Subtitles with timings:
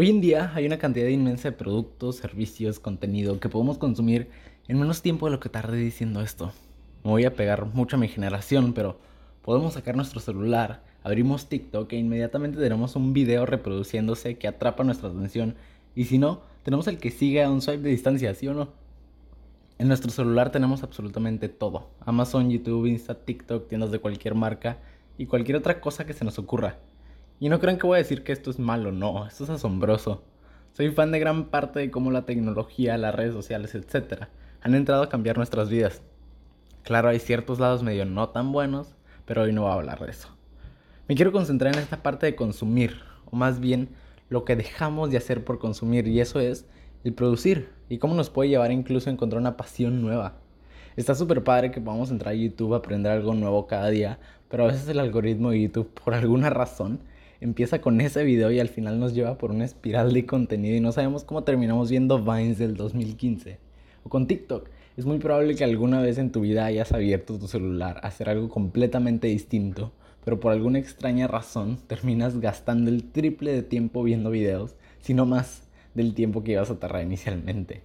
[0.00, 4.28] Hoy en día hay una cantidad inmensa de productos, servicios, contenido que podemos consumir
[4.68, 6.52] en menos tiempo de lo que tardé diciendo esto.
[7.02, 9.00] Me voy a pegar mucho a mi generación, pero
[9.42, 15.08] podemos sacar nuestro celular, abrimos TikTok e inmediatamente tenemos un video reproduciéndose que atrapa nuestra
[15.08, 15.56] atención
[15.96, 18.68] y si no, tenemos el que sigue a un swipe de distancia, ¿sí o no?
[19.78, 21.88] En nuestro celular tenemos absolutamente todo.
[22.06, 24.78] Amazon, YouTube, Insta, TikTok, tiendas de cualquier marca
[25.18, 26.76] y cualquier otra cosa que se nos ocurra.
[27.40, 30.24] Y no crean que voy a decir que esto es malo, no, esto es asombroso.
[30.72, 34.24] Soy fan de gran parte de cómo la tecnología, las redes sociales, etc.
[34.60, 36.02] han entrado a cambiar nuestras vidas.
[36.82, 40.10] Claro, hay ciertos lados medio no tan buenos, pero hoy no voy a hablar de
[40.10, 40.28] eso.
[41.06, 42.96] Me quiero concentrar en esta parte de consumir,
[43.30, 43.90] o más bien
[44.28, 46.66] lo que dejamos de hacer por consumir, y eso es
[47.04, 50.38] el producir, y cómo nos puede llevar incluso a encontrar una pasión nueva.
[50.96, 54.18] Está súper padre que podamos entrar a YouTube a aprender algo nuevo cada día,
[54.48, 57.00] pero a veces el algoritmo de YouTube, por alguna razón,
[57.40, 60.80] empieza con ese video y al final nos lleva por una espiral de contenido y
[60.80, 63.58] no sabemos cómo terminamos viendo Vines del 2015.
[64.04, 64.68] O con TikTok.
[64.96, 68.28] Es muy probable que alguna vez en tu vida hayas abierto tu celular a hacer
[68.28, 69.92] algo completamente distinto,
[70.24, 75.24] pero por alguna extraña razón terminas gastando el triple de tiempo viendo videos, si no
[75.24, 77.82] más del tiempo que ibas a tardar inicialmente.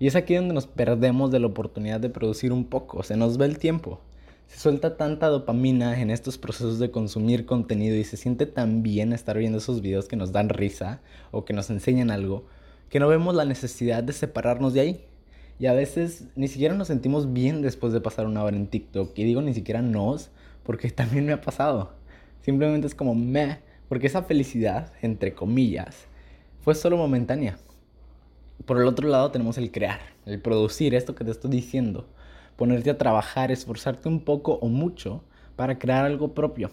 [0.00, 3.36] Y es aquí donde nos perdemos de la oportunidad de producir un poco, se nos
[3.36, 4.00] ve el tiempo.
[4.48, 9.12] Se suelta tanta dopamina en estos procesos de consumir contenido y se siente tan bien
[9.12, 12.46] estar viendo esos videos que nos dan risa o que nos enseñan algo,
[12.88, 15.04] que no vemos la necesidad de separarnos de ahí.
[15.60, 19.16] Y a veces ni siquiera nos sentimos bien después de pasar una hora en TikTok.
[19.18, 20.30] Y digo ni siquiera nos,
[20.62, 21.92] porque también me ha pasado.
[22.40, 26.06] Simplemente es como me, porque esa felicidad, entre comillas,
[26.62, 27.58] fue solo momentánea.
[28.64, 32.08] Por el otro lado tenemos el crear, el producir esto que te estoy diciendo
[32.58, 35.22] ponerte a trabajar, esforzarte un poco o mucho
[35.54, 36.72] para crear algo propio.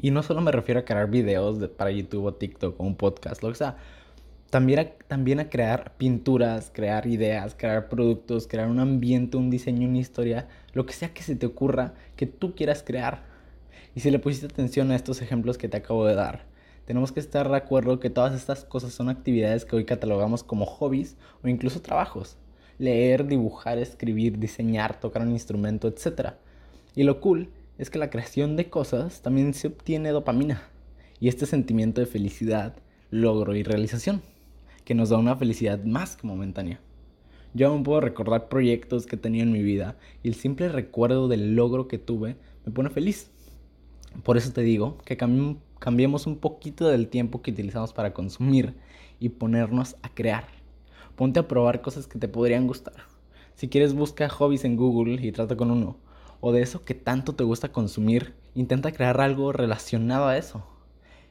[0.00, 3.40] Y no solo me refiero a crear videos para YouTube o TikTok o un podcast,
[3.40, 3.76] lo que sea.
[4.50, 9.88] También a, también a crear pinturas, crear ideas, crear productos, crear un ambiente, un diseño,
[9.88, 13.22] una historia, lo que sea que se te ocurra que tú quieras crear.
[13.94, 16.46] Y si le pusiste atención a estos ejemplos que te acabo de dar,
[16.84, 20.66] tenemos que estar de acuerdo que todas estas cosas son actividades que hoy catalogamos como
[20.66, 22.38] hobbies o incluso trabajos
[22.78, 26.34] leer, dibujar, escribir, diseñar, tocar un instrumento, etc.
[26.94, 30.62] Y lo cool es que la creación de cosas también se obtiene dopamina
[31.20, 32.74] y este sentimiento de felicidad,
[33.10, 34.22] logro y realización,
[34.84, 36.80] que nos da una felicidad más que momentánea.
[37.54, 41.54] Yo aún puedo recordar proyectos que tenido en mi vida y el simple recuerdo del
[41.54, 43.30] logro que tuve me pone feliz.
[44.22, 48.74] Por eso te digo que cambiemos un poquito del tiempo que utilizamos para consumir
[49.20, 50.61] y ponernos a crear
[51.16, 52.94] ponte a probar cosas que te podrían gustar.
[53.54, 55.96] Si quieres, busca hobbies en Google y trata con uno.
[56.40, 60.66] O de eso que tanto te gusta consumir, intenta crear algo relacionado a eso.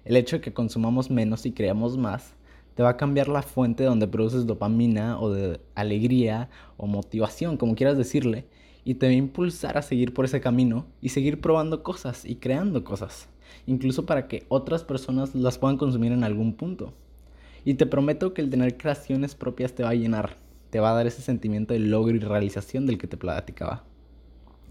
[0.06, 2.34] El hecho de que consumamos menos y creamos más
[2.76, 7.76] te va a cambiar la fuente donde produces dopamina o de alegría o motivación, como
[7.76, 8.46] quieras decirle,
[8.84, 12.36] y te va a impulsar a seguir por ese camino y seguir probando cosas y
[12.36, 13.28] creando cosas,
[13.68, 16.94] incluso para que otras personas las puedan consumir en algún punto.
[17.64, 20.36] Y te prometo que el tener creaciones propias te va a llenar,
[20.72, 23.84] te va a dar ese sentimiento de logro y realización del que te platicaba.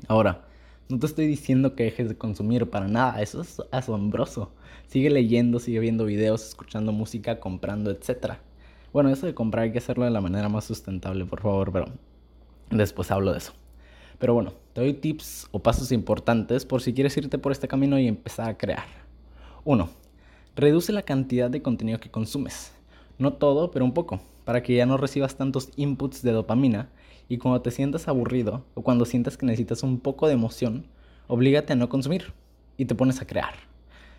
[0.09, 0.45] Ahora,
[0.89, 4.53] no te estoy diciendo que dejes de consumir para nada, eso es asombroso.
[4.89, 8.39] Sigue leyendo, sigue viendo videos, escuchando música, comprando, etc.
[8.93, 11.87] Bueno, eso de comprar hay que hacerlo de la manera más sustentable, por favor, pero
[12.71, 13.53] después hablo de eso.
[14.19, 17.97] Pero bueno, te doy tips o pasos importantes por si quieres irte por este camino
[17.99, 18.85] y empezar a crear.
[19.65, 19.89] 1.
[20.57, 22.73] Reduce la cantidad de contenido que consumes.
[23.21, 26.89] No todo, pero un poco, para que ya no recibas tantos inputs de dopamina
[27.29, 30.87] y cuando te sientas aburrido o cuando sientas que necesitas un poco de emoción,
[31.29, 32.33] oblígate a no consumir
[32.79, 33.53] y te pones a crear.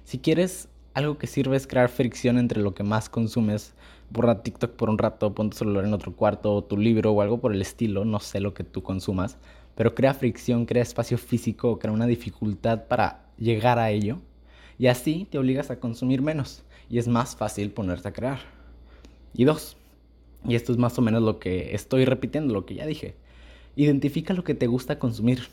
[0.03, 3.73] Si quieres algo que sirve es crear fricción entre lo que más consumes,
[4.11, 7.23] borra TikTok por un rato, pon tu celular en otro cuarto, o tu libro o
[7.23, 9.39] algo por el estilo, no sé lo que tú consumas,
[9.73, 14.19] pero crea fricción, crea espacio físico, crea una dificultad para llegar a ello
[14.77, 18.60] y así te obligas a consumir menos y es más fácil ponerte a crear.
[19.33, 19.77] Y dos,
[20.47, 23.15] y esto es más o menos lo que estoy repitiendo, lo que ya dije,
[23.75, 25.47] identifica lo que te gusta consumir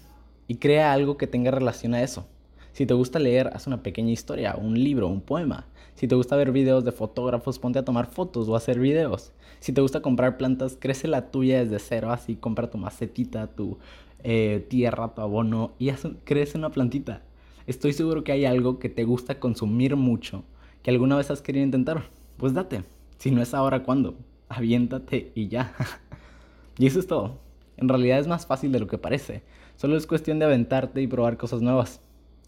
[0.46, 2.26] y crea algo que tenga relación a eso.
[2.72, 5.66] Si te gusta leer, haz una pequeña historia, un libro, un poema.
[5.94, 9.32] Si te gusta ver videos de fotógrafos, ponte a tomar fotos o hacer videos.
[9.60, 13.78] Si te gusta comprar plantas, crece la tuya desde cero, así compra tu macetita, tu
[14.22, 15.90] eh, tierra, tu abono y
[16.24, 17.22] crece una plantita.
[17.66, 20.44] Estoy seguro que hay algo que te gusta consumir mucho,
[20.82, 22.04] que alguna vez has querido intentar.
[22.36, 22.84] Pues date.
[23.18, 24.16] Si no es ahora, ¿cuándo?
[24.48, 25.74] Aviéntate y ya.
[26.78, 27.40] y eso es todo.
[27.76, 29.42] En realidad es más fácil de lo que parece.
[29.76, 32.00] Solo es cuestión de aventarte y probar cosas nuevas.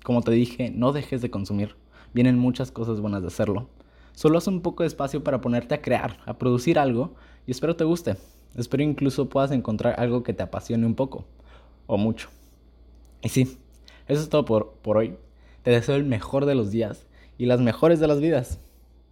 [0.04, 1.74] Como te dije, no dejes de consumir.
[2.14, 3.68] Vienen muchas cosas buenas de hacerlo.
[4.14, 7.14] Solo haz un poco de espacio para ponerte a crear, a producir algo
[7.46, 8.16] y espero te guste.
[8.56, 11.24] Espero incluso puedas encontrar algo que te apasione un poco
[11.86, 12.28] o mucho.
[13.22, 13.58] Y sí,
[14.06, 15.16] eso es todo por, por hoy.
[15.64, 17.06] Te deseo el mejor de los días
[17.38, 18.60] y las mejores de las vidas.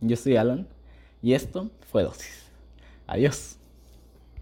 [0.01, 0.69] Yo soy Alan
[1.23, 2.44] y esto fue Dosis.
[3.06, 3.58] Adiós.